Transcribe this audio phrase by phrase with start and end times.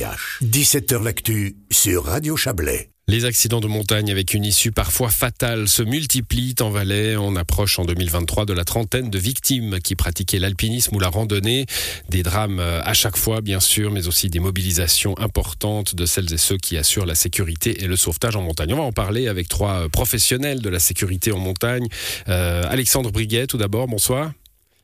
[0.00, 2.88] 17h L'actu sur Radio Chablais.
[3.06, 7.16] Les accidents de montagne avec une issue parfois fatale se multiplient en Valais.
[7.16, 11.66] On approche en 2023 de la trentaine de victimes qui pratiquaient l'alpinisme ou la randonnée.
[12.08, 16.32] Des drames euh, à chaque fois, bien sûr, mais aussi des mobilisations importantes de celles
[16.32, 18.72] et ceux qui assurent la sécurité et le sauvetage en montagne.
[18.72, 21.88] On va en parler avec trois professionnels de la sécurité en montagne.
[22.28, 24.32] Euh, Alexandre Briguet, tout d'abord, bonsoir.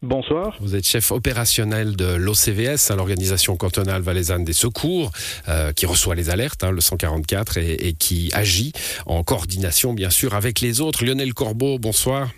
[0.03, 0.57] Bonsoir.
[0.61, 5.11] Vous êtes chef opérationnel de l'OCVS, l'organisation cantonale valaisanne des secours,
[5.49, 8.73] euh, qui reçoit les alertes, hein, le 144, et, et, qui agit
[9.06, 11.05] en coordination, bien sûr, avec les autres.
[11.05, 12.30] Lionel Corbeau, bonsoir.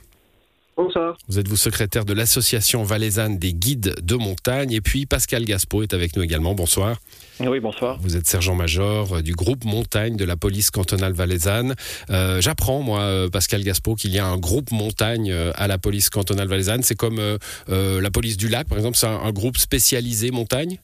[0.78, 1.18] Bonsoir.
[1.27, 4.70] Vous êtes vous secrétaire de l'association valaisanne des guides de montagne?
[4.70, 6.54] Et puis Pascal Gaspo est avec nous également.
[6.54, 6.98] Bonsoir.
[7.41, 7.98] Oui, bonsoir.
[8.01, 11.74] Vous êtes sergent-major euh, du groupe montagne de la police cantonale valaisanne.
[12.10, 16.10] Euh, J'apprends, moi, euh, Pascal Gaspo, qu'il y a un groupe montagne à la police
[16.10, 16.84] cantonale valaisanne.
[16.84, 20.79] C'est comme euh, la police du lac, par exemple, c'est un, un groupe spécialisé montagne?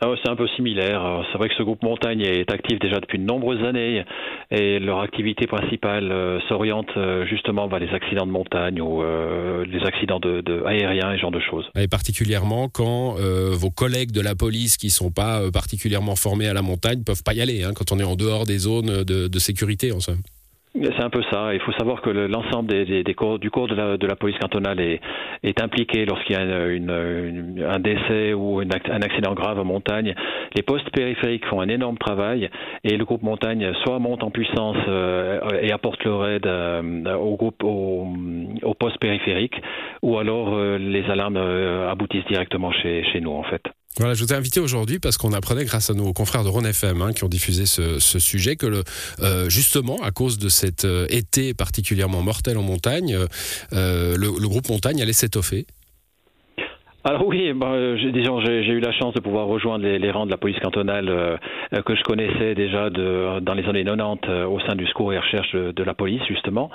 [0.00, 1.24] Ah c'est un peu similaire.
[1.32, 4.04] C'est vrai que ce groupe montagne est actif déjà depuis de nombreuses années
[4.50, 9.64] et leur activité principale euh, s'oriente euh, justement vers les accidents de montagne ou euh,
[9.64, 11.64] les accidents de, aériens et ce genre de choses.
[11.78, 16.62] Et particulièrement quand vos collègues de la police qui sont pas particulièrement formés à la
[16.62, 19.38] montagne peuvent pas y aller, hein, quand on est en dehors des zones de, de
[19.38, 20.20] sécurité en somme.
[20.82, 21.54] C'est un peu ça.
[21.54, 24.80] Il faut savoir que l'ensemble des, des, du cours de la, de la police cantonale
[24.80, 25.00] est,
[25.42, 30.14] est impliqué lorsqu'il y a une, une, un décès ou un accident grave en montagne.
[30.54, 32.50] Les postes périphériques font un énorme travail
[32.84, 37.36] et le groupe montagne soit monte en puissance euh, et apporte leur aide euh, au
[37.36, 38.06] groupe au,
[38.62, 39.54] au poste périphérique
[40.02, 43.62] ou alors euh, les alarmes euh, aboutissent directement chez, chez nous en fait.
[43.98, 46.66] Voilà, je vous ai invité aujourd'hui parce qu'on apprenait grâce à nos confrères de Rhône
[46.66, 48.84] FM hein, qui ont diffusé ce, sujet que le,
[49.20, 53.18] euh, justement à cause de cet euh, été particulièrement mortel en montagne,
[53.72, 55.66] euh, le, le, groupe montagne allait s'étoffer.
[57.08, 57.76] Alors oui, bah,
[58.12, 61.08] disons, j'ai eu la chance de pouvoir rejoindre les, les rangs de la police cantonale
[61.08, 61.36] euh,
[61.86, 65.18] que je connaissais déjà de, dans les années 90 euh, au sein du secours et
[65.18, 66.68] recherche de, la police justement.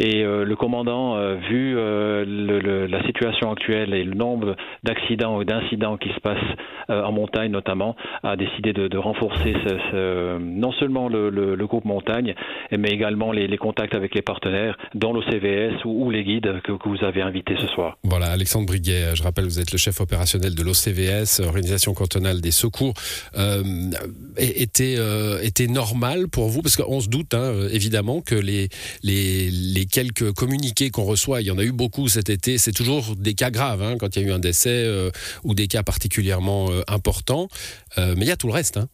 [0.00, 2.24] Et euh, le commandant, euh, vu le,
[2.58, 6.56] le, la situation actuelle et le nombre d'accidents ou d'incidents qui se passent
[6.88, 7.94] en montagne notamment,
[8.24, 12.34] a décidé de, de renforcer ce, ce, non seulement le, le, groupe montagne,
[12.76, 16.72] mais également les, les, contacts avec les partenaires, dont l'OCVS ou, ou, les guides que,
[16.72, 17.98] que vous avez invités ce soir.
[18.04, 22.50] Voilà, Alexandre Briguet, je rappelle, vous êtes le chef opérationnel de l'OCVS, Organisation cantonale des
[22.50, 22.94] secours,
[23.36, 23.90] euh,
[24.36, 26.62] était, euh, était normal pour vous?
[26.62, 28.68] Parce qu'on se doute hein, évidemment que les,
[29.02, 32.72] les, les quelques communiqués qu'on reçoit, il y en a eu beaucoup cet été, c'est
[32.72, 35.10] toujours des cas graves, hein, quand il y a eu un décès euh,
[35.44, 37.48] ou des cas particulièrement importants.
[37.96, 38.76] mais il y a tout le reste.
[38.76, 38.88] Hein.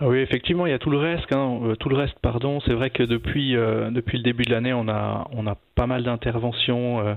[0.00, 1.32] Ah oui, effectivement, il y a tout le reste.
[1.32, 2.60] Hein, euh, tout le reste, pardon.
[2.64, 5.88] C'est vrai que depuis euh, depuis le début de l'année, on a on a pas
[5.88, 7.14] mal d'interventions euh,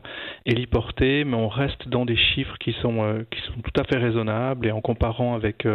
[0.48, 4.66] héliportées, mais on reste dans des chiffres qui sont qui sont tout à fait raisonnables.
[4.66, 5.68] Et en comparant avec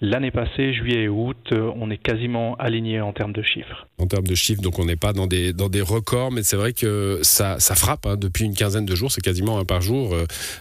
[0.00, 3.88] l'année passée, juillet et août, on est quasiment aligné en termes de chiffres.
[3.98, 6.56] En termes de chiffres, donc on n'est pas dans des dans des records, mais c'est
[6.56, 9.10] vrai que ça ça frappe hein, depuis une quinzaine de jours.
[9.10, 10.14] C'est quasiment un par jour.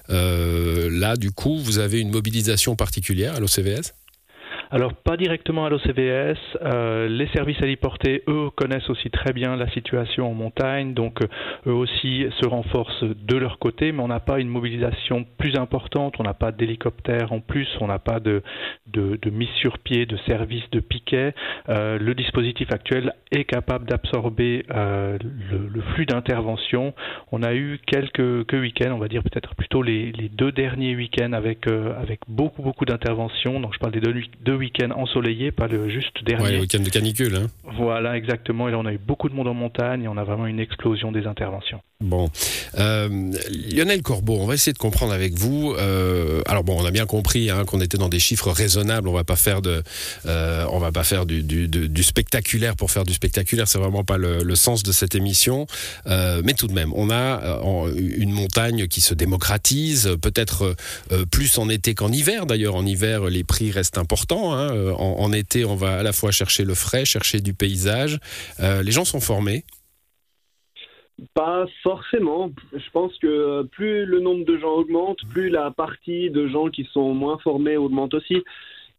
[0.10, 3.94] là, du coup, vous avez une mobilisation particulière à l'OCVS
[4.72, 6.38] alors, pas directement à l'OCVS.
[6.62, 11.24] Euh, les services héliportés, eux, connaissent aussi très bien la situation en montagne, donc
[11.66, 16.16] eux aussi se renforcent de leur côté, mais on n'a pas une mobilisation plus importante,
[16.20, 18.44] on n'a pas d'hélicoptères en plus, on n'a pas de,
[18.88, 21.34] de, de, mise sur pied, de service de piquet.
[21.70, 25.18] Euh, le dispositif actuel est capable d'absorber euh,
[25.52, 26.94] le, le, flux d'intervention.
[27.32, 30.96] On a eu quelques, quelques week-ends, on va dire peut-être plutôt les, les, deux derniers
[30.96, 33.60] week-ends avec, euh, avec beaucoup, beaucoup d'interventions.
[33.60, 36.44] Donc je parle des deux, deux week-end ensoleillé, pas le juste dernier.
[36.44, 37.36] Ouais, le week-end de canicule.
[37.36, 37.48] Hein.
[37.78, 38.68] Voilà, exactement.
[38.68, 40.60] Et là, on a eu beaucoup de monde en montagne et on a vraiment une
[40.60, 41.82] explosion des interventions.
[42.02, 42.30] Bon.
[42.78, 43.10] Euh,
[43.74, 45.74] Lionel Corbeau, on va essayer de comprendre avec vous.
[45.78, 49.10] Euh, alors bon, on a bien compris hein, qu'on était dans des chiffres raisonnables.
[49.10, 49.84] On va pas faire de,
[50.26, 53.68] euh, on va pas faire du, du, du, du, spectaculaire pour faire du spectaculaire.
[53.68, 55.68] C'est vraiment pas le, le, sens de cette émission.
[56.08, 57.60] Euh, mais tout de même, on a
[57.98, 60.78] une montagne qui se démocratise, peut-être
[61.32, 62.46] plus en été qu'en hiver.
[62.46, 64.49] D'ailleurs, en hiver, les prix restent importants.
[64.54, 64.94] Hein.
[64.98, 68.20] En, en, été, on va à la fois chercher le frais, chercher du paysage.
[68.60, 69.64] les gens sont formés.
[71.34, 72.52] Pas forcément.
[72.74, 76.88] Je pense que plus le nombre de gens augmente, plus la partie de gens qui
[76.94, 78.44] sont moins formés augmente aussi.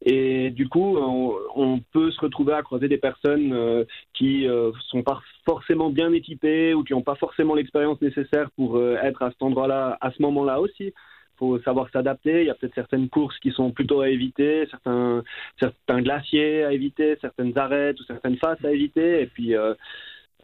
[0.03, 5.03] Et du coup, on, peut se retrouver à croiser des personnes euh, qui euh, sont
[5.03, 9.31] pas forcément bien équipées ou qui n'ont pas forcément l'expérience nécessaire pour euh, être à
[9.31, 10.95] cet endroit-là, à ce moment-là aussi.
[11.41, 12.43] Faut savoir s'adapter.
[12.43, 15.25] Il y a peut-être certaines courses qui sont plutôt à éviter, certains,
[15.59, 19.23] certains glaciers à éviter, certaines arêtes ou certaines faces à éviter.
[19.23, 19.57] Et puis,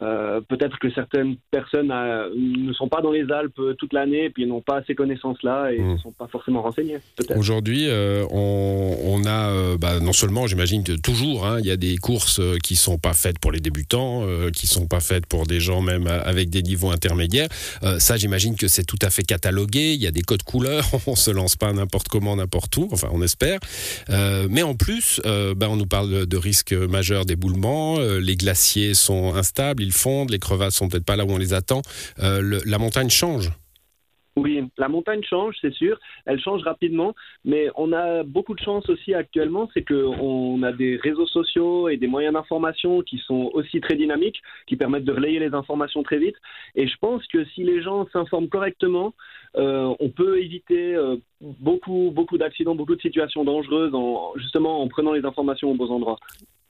[0.01, 4.29] euh, peut-être que certaines personnes euh, ne sont pas dans les Alpes toute l'année et
[4.29, 5.93] puis n'ont pas ces connaissances-là et mmh.
[5.93, 6.97] ne sont pas forcément renseignées.
[7.35, 7.87] Aujourd'hui,
[8.29, 12.75] on, a bah, non seulement, j'imagine que toujours, hein, il y a des courses qui
[12.75, 14.23] sont pas faites pour les débutants,
[14.53, 17.49] qui sont pas faites pour des gens même avec des niveaux intermédiaires.
[17.99, 19.93] ça, j'imagine que c'est tout à fait catalogué.
[19.93, 20.85] Il y a des codes couleurs.
[21.07, 22.87] on se lance pas n'importe comment, n'importe où.
[22.91, 23.59] Enfin, on espère.
[24.49, 25.21] mais en plus,
[25.55, 27.99] bah, on nous parle de risques majeurs d'éboulement.
[27.99, 31.53] les glaciers sont instables ils fondent, les crevasses sont peut-être pas là où on les
[31.53, 31.81] attend.
[32.19, 33.51] Euh, la montagne change.
[34.37, 35.99] Oui, la montagne change, c'est sûr.
[36.27, 40.97] Elle change rapidement, mais on a beaucoup de chance aussi actuellement, c'est qu'on a des
[40.97, 45.39] réseaux sociaux et des moyens d'information qui sont aussi très dynamiques, qui permettent de relayer
[45.39, 46.35] les informations très vite.
[46.75, 49.15] Et je pense que si les gens s'informent correctement,
[49.55, 54.87] euh, on peut éviter euh, beaucoup, beaucoup d'accidents, beaucoup de situations dangereuses, en, justement en
[54.87, 56.19] prenant les informations aux bons endroits.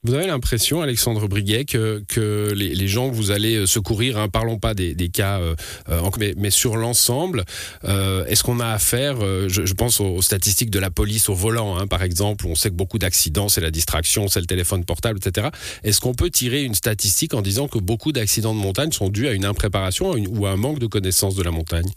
[0.04, 4.60] Vous avez l'impression, Alexandre Briguet, que, les, gens que vous allez euh, secourir, hein, parlons
[4.60, 5.56] pas des, cas, euh,
[5.90, 7.44] euh, mais, mais, sur l'ensemble,
[7.84, 9.18] est-ce qu'on a affaire,
[9.50, 12.76] je, pense aux, statistiques de la police au volant, hein, par exemple, on sait que
[12.76, 15.50] beaucoup d'accidents, c'est la distraction, c'est le téléphone portable, etc.
[15.84, 19.28] Est-ce qu'on peut tirer une statistique en disant que beaucoup d'accidents de montagne sont dus
[19.28, 21.90] à une impréparation ou à un manque de connaissance de la montagne?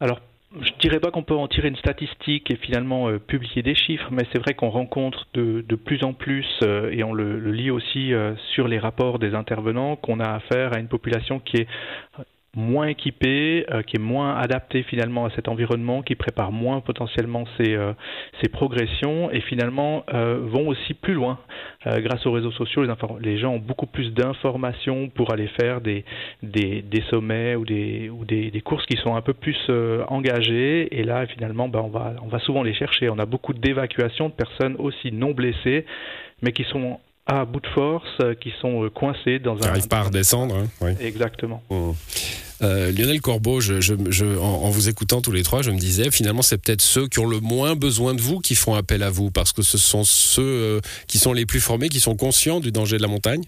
[0.00, 0.20] Alors,
[0.60, 3.74] je ne dirais pas qu'on peut en tirer une statistique et finalement euh, publier des
[3.74, 7.38] chiffres, mais c'est vrai qu'on rencontre de, de, plus en plus, euh, et on le,
[7.50, 11.56] lit aussi euh, sur les rapports des intervenants, qu'on a affaire à une population qui
[11.56, 11.68] est
[12.54, 17.44] moins équipé, euh, qui est moins adapté finalement à cet environnement, qui prépare moins potentiellement
[17.56, 17.92] ses, euh,
[18.42, 21.38] ses progressions et finalement euh, vont aussi plus loin.
[21.86, 26.04] grâce aux réseaux sociaux, les, les gens ont beaucoup plus d'informations pour aller faire des,
[26.42, 29.58] des, des, sommets ou, des, ou des, des, courses qui sont un peu plus
[30.08, 30.98] engagées.
[30.98, 33.10] Et là, finalement, ben, on, va, on va souvent les chercher.
[33.10, 35.84] On a beaucoup d'évacuations de personnes aussi non blessées,
[36.42, 39.66] mais qui sont à bout de force, qui sont coincés dans un.
[39.66, 40.56] N'arrivent pas à redescendre.
[40.56, 40.92] Hein, oui.
[41.00, 41.62] Exactement.
[41.70, 41.92] Mmh.
[42.62, 46.80] Euh, Lionel Corbeau, en, vous écoutant tous les trois, je me disais finalement c'est peut-être
[46.80, 49.62] ceux qui ont le moins besoin de vous qui font appel à vous parce que
[49.62, 53.02] ce sont ceux euh, qui sont les plus formés, qui sont conscients du danger de
[53.02, 53.44] la montagne.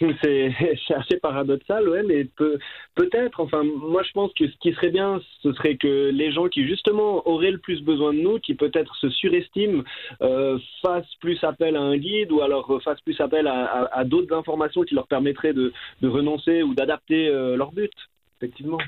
[0.22, 2.58] C'est assez paradoxal, ouais, mais peut,
[2.94, 6.48] peut-être, enfin, moi je pense que ce qui serait bien, ce serait que les gens
[6.48, 9.82] qui justement auraient le plus besoin de nous, qui peut-être se surestiment,
[10.22, 14.82] euh, fassent plus appel à un guide ou alors fassent plus appel à, d'autres informations
[14.82, 15.72] qui leur permettraient de,
[16.02, 17.92] renoncer ou d'adapter euh, leur but,
[18.38, 18.78] effectivement.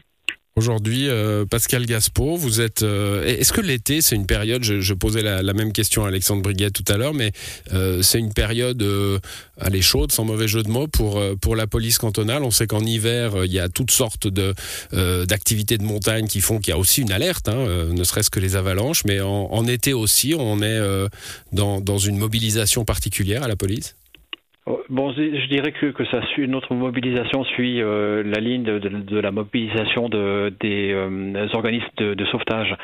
[0.56, 2.82] Aujourd'hui, euh, Pascal Gaspo, vous êtes.
[2.82, 6.70] Euh, est-ce que l'été, c'est une période Je, posais la, même question à Alexandre Briguet
[6.70, 7.30] tout à l'heure, mais
[7.72, 8.84] euh, c'est une période,
[9.60, 12.42] allez chaude, sans mauvais jeu de mots, pour pour la police cantonale.
[12.42, 14.54] On sait qu'en hiver, il y a toutes sortes de
[15.24, 18.40] d'activités de montagne qui font qu'il y a aussi une alerte, hein, ne serait-ce que
[18.40, 20.80] les avalanches, mais en, en été aussi, on est
[21.52, 23.94] dans dans une mobilisation particulière à la police.
[24.66, 29.18] Bon, je dirais que, que ça suit, notre mobilisation suit euh, la ligne de, de,
[29.18, 32.76] la mobilisation de, des euh, organismes de, de sauvetage.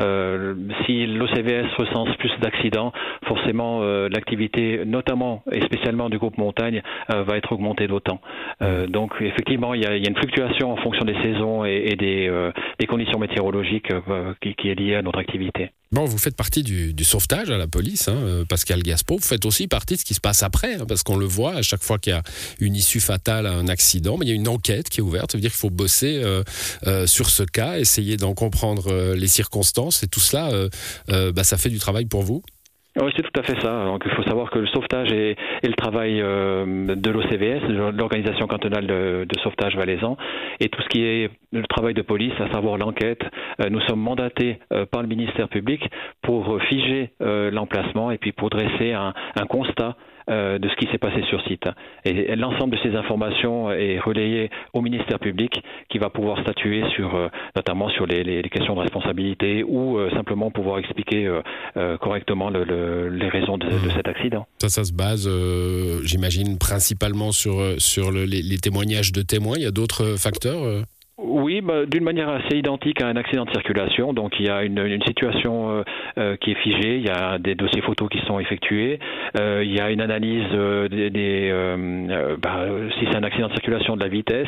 [0.00, 0.54] Euh,
[0.86, 2.92] si l'OCVS recense plus d'accidents,
[3.26, 8.20] forcément euh, l'activité, notamment et spécialement du groupe montagne, va être augmentée d'autant.
[8.88, 11.88] donc effectivement, il y, a, il y, a, une fluctuation en fonction des saisons et,
[11.92, 12.30] et des,
[12.78, 13.92] des, conditions météorologiques
[14.40, 15.70] qui, qui, est liée à notre activité.
[15.90, 19.16] Bon, vous faites partie du, du sauvetage à la police, hein, Pascal Gaspo.
[19.16, 21.54] Vous faites aussi partie de ce qui se passe après, hein, parce qu'on le voit
[21.54, 22.22] à chaque fois qu'il y a
[22.60, 24.18] une issue fatale à un accident.
[24.18, 25.32] Mais il y a une enquête qui est ouverte.
[25.32, 26.42] Ça veut dire qu'il faut bosser euh,
[26.86, 30.02] euh, sur ce cas, essayer d'en comprendre euh, les circonstances.
[30.02, 30.52] Et tout cela,
[31.08, 32.42] bah, ça fait du travail pour vous?
[33.02, 33.84] Oui, c'est tout à fait ça.
[33.84, 38.86] Donc, il faut savoir que le sauvetage est, le travail euh, de l'OCVS, l'organisation cantonale
[38.86, 40.16] de, sauvetage valaisan,
[40.60, 43.22] et tout ce qui est le travail de police, à savoir l'enquête.
[43.60, 45.88] Euh, nous sommes mandatés euh, par le ministère public
[46.22, 49.14] pour figer l'emplacement et puis pour dresser un
[49.48, 49.96] constat
[50.28, 51.64] euh, de ce qui s'est passé sur site.
[52.04, 57.14] Et, l'ensemble de ces informations est relayé au ministère public qui va pouvoir statuer sur,
[57.14, 61.28] euh, notamment sur les, questions de responsabilité ou euh, simplement pouvoir expliquer
[62.00, 64.46] correctement les raisons de, cet accident.
[64.58, 65.28] Ça, ça se base,
[66.04, 69.54] j'imagine, principalement sur, sur les, témoignages de témoins.
[69.56, 70.84] Il y a d'autres facteurs
[71.18, 74.12] oui, bah, d'une manière assez identique à un accident de circulation.
[74.12, 75.82] Donc il y a une, une situation euh,
[76.16, 79.00] euh, qui est figée, il y a des dossiers photos qui sont effectués,
[79.38, 82.66] euh, il y a une analyse euh, des, des euh, bah,
[82.98, 84.46] si c'est un accident de circulation de la vitesse.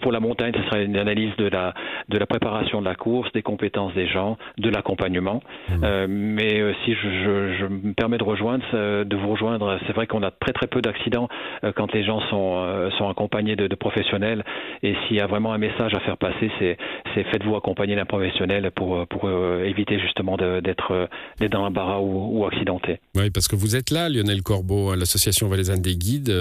[0.00, 1.74] Pour la montagne, ce serait une analyse de la
[2.08, 5.42] de la préparation de la course, des compétences des gens, de l'accompagnement.
[5.68, 6.06] Mmh.
[6.06, 10.22] mais si je, je, je, me permets de rejoindre, de vous rejoindre, c'est vrai qu'on
[10.22, 11.28] a très très peu d'accidents
[11.74, 14.44] quand les gens sont sont accompagnés de, de professionnels.
[14.82, 16.76] Et s'il y a vraiment un message à faire passer, c'est
[17.14, 19.30] faites-vous accompagner d'un professionnel pour, pour
[19.64, 21.08] éviter justement d'être
[21.50, 23.00] dans l'embarras ou, ou accidenté.
[23.14, 26.32] Oui, parce que vous êtes là, Lionel Corbeau, à l'association valaisanne des guides.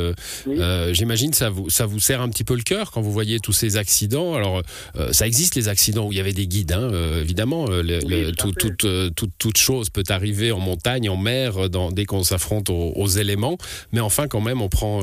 [0.92, 3.54] J'imagine ça vous ça vous serre un petit peu le cœur quand vous voyez tous
[3.54, 4.34] ces accidents.
[4.34, 4.62] Alors
[5.12, 7.66] ça existe les accidents où il y avait des guides, hein, évidemment.
[8.38, 8.86] toute,
[9.16, 13.58] toute, chose peut arriver en montagne, en mer, dès qu'on s'affronte aux, éléments.
[13.92, 15.02] Mais enfin, quand même, on prend,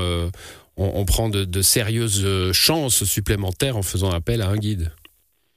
[0.79, 4.93] on, prend de, sérieuses euh, chances supplémentaires en faisant appel à un guide.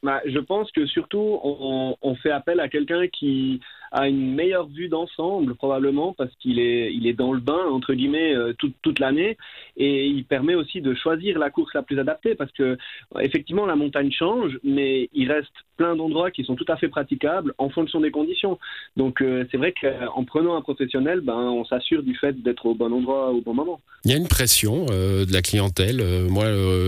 [0.04, 4.88] Bah, je pense que surtout, on fait appel à quelqu'un qui a une meilleure vue
[4.88, 9.00] d'ensemble probablement parce qu'il est, il est dans le bain entre guillemets euh, toute, toute
[9.00, 9.38] l'année
[9.77, 12.77] et il permet aussi de choisir la course la plus adaptée parce que
[13.19, 17.53] effectivement la montagne change mais il reste plein d'endroits qui sont tout à fait praticables
[17.57, 18.60] en fonction des conditions.
[18.95, 22.75] Donc euh, c'est vrai qu'en prenant un professionnel, ben, on s'assure du fait d'être au
[22.75, 23.81] bon endroit au bon moment.
[24.05, 26.01] Il y a une pression euh, de la clientèle.
[26.29, 26.45] moi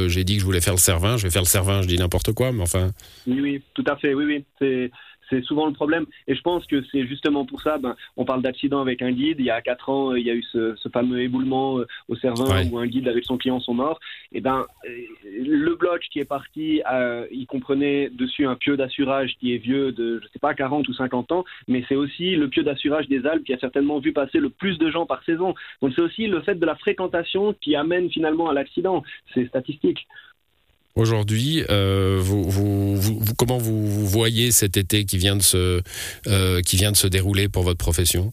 [0.08, 1.98] j'ai dit que je voulais faire le servin, je vais faire le servin, je dis
[1.98, 2.92] n'importe quoi, mais enfin.
[3.28, 4.46] Oui, oui, tout à fait, oui, oui.
[4.60, 4.92] C'est
[5.30, 6.06] c'est souvent le problème.
[6.28, 9.38] Et je pense que c'est justement pour ça, ben, on parle d'accident avec un guide.
[9.40, 12.70] Il y a 4 ans, il y a eu ce, fameux éboulement euh, au Cervin
[12.72, 14.00] où un guide avec son client sont morts.
[14.32, 14.90] Et ben, euh,
[15.26, 19.92] le bloc qui est parti, euh, il comprenait dessus un pieu d'assurage qui est vieux
[19.92, 23.26] de, je sais pas, 40 ou 50 ans, mais c'est aussi le pieu d'assurage des
[23.26, 25.56] Alpes qui a certainement vu passer le plus de gens par saison.
[25.82, 29.04] Donc c'est aussi le fait de la fréquentation qui amène finalement à l'accident.
[29.34, 30.08] C'est statistique.
[30.96, 35.82] Aujourd'hui, euh, vous, vous, vous, comment vous, voyez cet été qui vient de se,
[36.28, 38.32] euh, qui vient de se dérouler pour votre profession?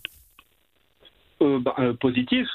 [1.40, 2.46] Euh, bah, positif,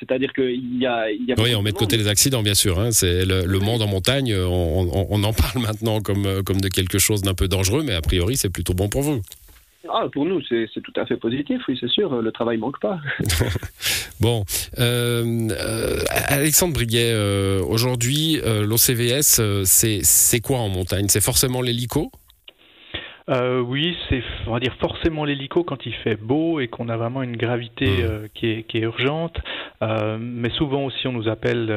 [0.00, 2.80] c'est-à-dire qu'il y a, y a Oui, on met de côté les accidents, bien sûr.
[2.80, 6.62] Hein, c'est le, le, monde en montagne, on, on, on, en parle maintenant comme, comme
[6.62, 9.20] de quelque chose d'un peu dangereux, mais a priori, c'est plutôt bon pour vous.
[9.90, 12.22] Ah, pour nous, c'est tout à fait positif, oui, c'est sûr.
[12.22, 13.00] Le travail manque pas.
[14.20, 14.44] bon,
[14.78, 15.98] euh, euh,
[16.28, 21.06] Alexandre Briguet, euh, aujourd'hui, l'OCVS, c'est quoi en montagne?
[21.08, 22.12] C'est forcément l'hélico?
[23.28, 26.96] Euh, oui, c'est on va dire forcément l'hélico quand il fait beau et qu'on a
[26.96, 28.00] vraiment une gravité mmh.
[28.02, 29.38] euh, qui, est, qui, est, urgente.
[29.82, 31.72] Euh, mais souvent aussi on nous appelle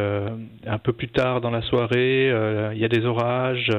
[0.66, 2.30] un peu plus tard dans la soirée,
[2.74, 3.70] il y a des orages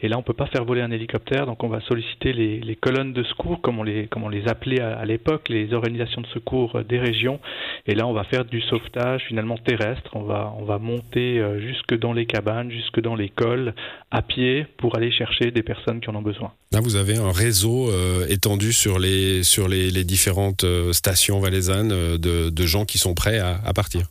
[0.00, 2.76] et là on peut pas faire voler un hélicoptère, donc on va solliciter les, les
[2.76, 6.20] colonnes de secours comme on les comme on les appelait à, à l'époque, les organisations
[6.20, 7.40] de secours des régions.
[7.86, 10.10] Et là on va faire du sauvetage finalement terrestre.
[10.14, 13.74] On va on va monter jusque dans les cabanes, jusque dans les cols
[14.10, 16.52] à pied pour aller chercher des personnes qui en ont besoin.
[16.72, 21.92] Là vous avez un réseau euh, étendu sur les, sur les, différentes euh, stations valaisannes
[21.92, 24.08] euh, de, gens qui sont prêts à partir.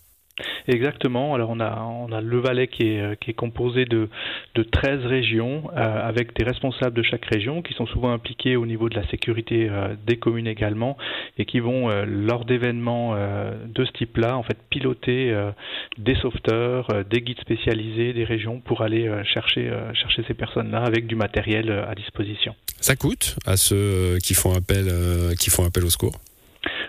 [0.67, 1.33] Exactement.
[1.33, 4.09] Alors on a, le Valais qui est, qui est composé de,
[4.55, 8.65] de 13 régions euh, avec des responsables de chaque région qui sont souvent impliqués au
[8.65, 10.97] niveau de la sécurité euh, des communes également
[11.37, 15.33] et qui vont euh, lors d'événements de ce type-là en fait piloter
[15.97, 21.15] des sauveteurs, des guides spécialisés des régions pour aller chercher, chercher ces personnes-là avec du
[21.15, 22.55] matériel à disposition.
[22.79, 24.87] Ça coûte à ceux qui font appel,
[25.39, 26.19] qui font appel au secours?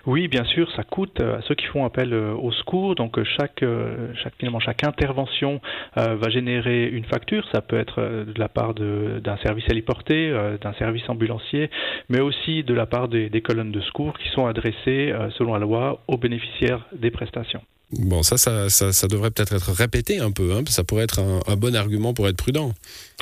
[0.07, 2.95] Oui, bien sûr, ça coûte à ceux qui font appel euh, au secours.
[2.95, 5.61] Donc euh, chaque, euh, chaque finalement chaque intervention
[5.97, 7.47] va générer une facture.
[7.53, 11.71] Ça peut être de la part d'un service héliporté, d'un service ambulancier,
[12.09, 16.01] mais aussi de la part des colonnes de secours qui sont adressées selon la loi
[16.07, 17.63] aux bénéficiaires des prestations.
[17.93, 20.53] Bon, ça, ça, ça, devrait peut-être être répété un peu.
[20.53, 22.73] Hein, ça pourrait être un, bon argument pour être prudent.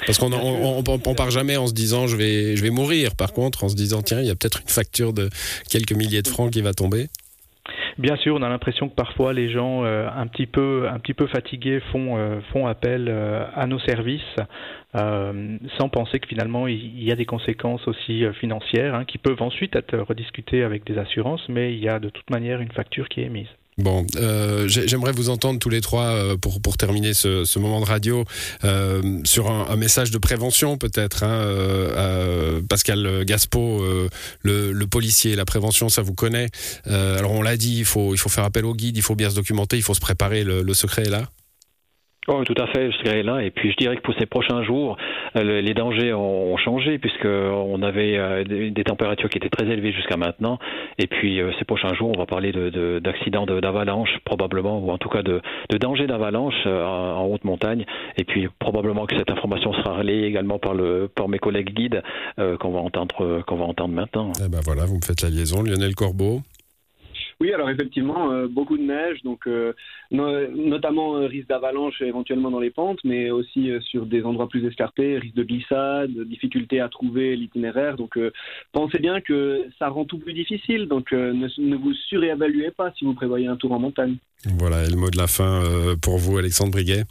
[0.06, 3.14] Parce qu'on on, on, part jamais en se disant je vais, je vais mourir.
[3.14, 5.28] Par contre, en se disant tiens, il y a peut-être une facture de
[5.68, 7.09] quelques milliers de francs qui va tomber.
[7.97, 11.14] Bien sûr, on a l'impression que parfois les gens euh, un petit peu un petit
[11.14, 14.23] peu fatigués font euh, font appel euh, à nos services
[14.97, 19.75] sans penser que finalement il y a des conséquences aussi financières hein, qui peuvent ensuite
[19.75, 23.21] être rediscutées avec des assurances, mais il y a de toute manière une facture qui
[23.21, 23.49] est émise.
[23.76, 27.81] Bon, euh, j'aimerais vous entendre tous les trois euh, pour, pour terminer ce, ce moment
[27.81, 28.25] de radio
[28.62, 31.25] euh, sur un, message de prévention peut-être.
[31.25, 33.85] Hein, euh, Pascal Gaspo,
[34.43, 36.49] le, le, policier, la prévention, ça vous connaît.
[36.87, 39.31] alors on l'a dit, il faut, il faut faire appel au guide, il faut bien
[39.31, 40.45] se documenter, il faut se préparer.
[40.45, 41.28] Le secret est là.
[42.26, 43.43] Oh, tout à fait, je dirais là.
[43.43, 44.97] Et puis je dirais que pour ces prochains jours,
[45.37, 50.16] euh, les dangers ont changé puisqu'on avait euh, des températures qui étaient très élevées jusqu'à
[50.16, 50.59] maintenant.
[50.99, 52.52] Et puis euh, ces prochains jours, on va parler
[53.00, 57.85] d'accidents de, d'avalanche probablement, ou en tout cas de, de dangers d'avalanche en haute montagne.
[58.16, 62.02] Et puis probablement que cette information sera relayée également par, le, par mes collègues guides
[62.38, 64.33] qu'on va entendre qu'on va entendre maintenant.
[64.45, 66.40] Eh ben voilà, vous me faites la liaison, Lionel Corbeau.
[67.41, 69.73] Oui, alors effectivement, euh, beaucoup de neige, donc euh,
[70.11, 75.19] notamment euh, risque d'avalanche éventuellement dans les pentes, mais aussi sur des endroits plus escarpés,
[75.19, 77.97] risque de glissade, difficulté à trouver l'itinéraire.
[77.97, 78.19] Donc
[78.73, 83.05] pensez bien que ça rend tout plus difficile, donc ne, ne, vous surévaluez pas si
[83.05, 84.17] vous prévoyez un tour en montagne.
[84.59, 85.62] Voilà, et le mot de la fin
[86.03, 87.05] pour vous, Alexandre Briguet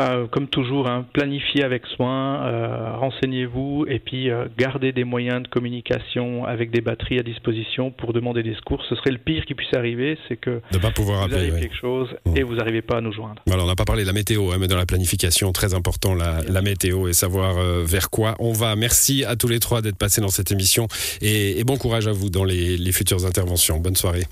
[0.00, 5.42] euh, comme toujours, hein, planifiez avec soin, euh, renseignez-vous et puis euh, gardez des moyens
[5.42, 8.84] de communication avec des batteries à disposition pour demander des secours.
[8.88, 11.60] Ce serait le pire qui puisse arriver, c'est que de pas pouvoir vous appeler.
[11.60, 13.42] quelque chose et vous n'arrivez pas à nous joindre.
[13.46, 16.14] Voilà, on n'a pas parlé de la météo, hein, mais dans la planification, très important
[16.14, 18.76] la, la météo et savoir euh, vers quoi on va.
[18.76, 20.88] Merci à tous les trois d'être passés dans cette émission
[21.20, 23.78] et, et bon courage à vous dans les, les futures interventions.
[23.78, 24.24] Bonne soirée.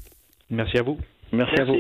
[0.50, 0.98] Merci à vous.
[1.32, 1.76] Merci, à vous.